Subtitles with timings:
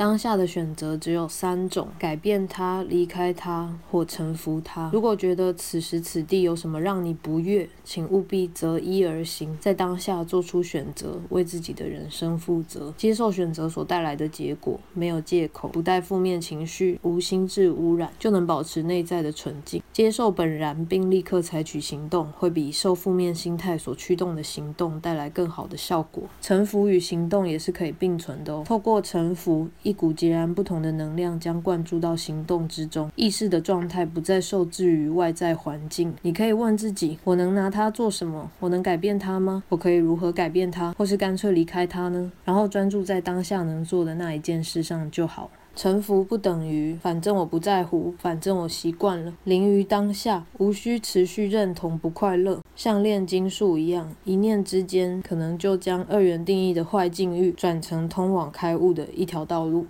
[0.00, 4.88] 当下的选择只有三种：改变它、离开它或臣服它。
[4.94, 19.82] 如果觉得此时此地有什么让你不悦，请务必择一而行，在当下做出选择，为自己的人生负责，接受选择所带来的结果，没有借口，不带负面情绪，无心智污染，就能保持内在的纯净。
[19.92, 26.22] 接受本然，并立刻采取行动，会比受负面心态所驱动的行动带来更好的效果。
[26.40, 28.64] 臣服与行动也是可以并存的哦。
[28.66, 36.14] 透过臣服，一股截然不同的能量将灌注到行动之中，意识的状态不再受制于外在环境。
[36.22, 38.48] 你可以问自己：我能拿它做什么？
[38.60, 39.64] 我能改变它吗？
[39.68, 42.30] 我可以如何改变它，或是干脆离开它呢？
[42.44, 45.50] 然后专注在当下能做的那一件事上就好。
[45.82, 49.32] 臣服不等于反正我不在乎，反正我习惯了。
[49.44, 59.86] 临于当下，无需持续认同不快乐，像炼金术一样，一念之间，可能就将二元定义的坏境遇转成通往开悟的一条道路。